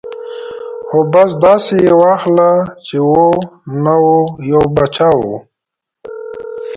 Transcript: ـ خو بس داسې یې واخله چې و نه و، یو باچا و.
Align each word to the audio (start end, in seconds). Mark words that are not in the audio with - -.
ـ 0.45 0.85
خو 0.87 0.97
بس 1.13 1.31
داسې 1.45 1.75
یې 1.85 1.93
واخله 2.03 2.49
چې 2.87 2.97
و 3.11 3.15
نه 3.83 3.95
و، 4.05 4.09
یو 4.51 4.63
باچا 4.75 5.09
و. 5.19 5.23